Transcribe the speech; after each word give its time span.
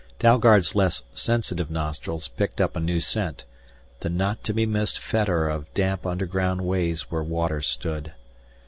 Dalgard's 0.17 0.73
less 0.73 1.03
sensitive 1.13 1.69
nostrils 1.69 2.27
picked 2.27 2.59
up 2.59 2.75
a 2.75 2.79
new 2.79 2.99
scent, 2.99 3.45
the 3.99 4.09
not 4.09 4.43
to 4.45 4.51
be 4.51 4.65
missed 4.65 4.97
fetor 4.97 5.47
of 5.47 5.71
damp 5.75 6.07
underground 6.07 6.61
ways 6.61 7.11
where 7.11 7.21
water 7.21 7.61
stood. 7.61 8.11